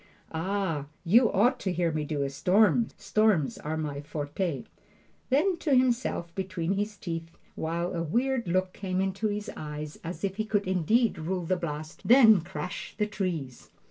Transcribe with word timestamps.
"Ah, 0.31 0.85
you 1.05 1.31
ought 1.31 1.59
to 1.59 1.71
hear 1.71 1.91
me 1.91 2.03
do 2.03 2.23
a 2.23 2.29
storm! 2.31 2.87
Storms 2.97 3.59
are 3.59 3.77
my 3.77 4.01
forte!" 4.01 4.63
Then 5.29 5.57
to 5.57 5.75
himself 5.75 6.33
between 6.33 6.73
his 6.73 6.97
teeth, 6.97 7.29
while 7.53 7.93
a 7.93 8.01
weird 8.01 8.47
look 8.47 8.73
came 8.73 8.99
into 8.99 9.27
his 9.27 9.51
eyes 9.55 9.99
as 10.03 10.23
if 10.23 10.37
he 10.37 10.45
could 10.45 10.65
indeed 10.67 11.19
rule 11.19 11.45
the 11.45 11.55
blast, 11.55 12.01
"Then 12.07 12.41
crash 12.41 12.95
the 12.97 13.05
trees!" 13.05 13.69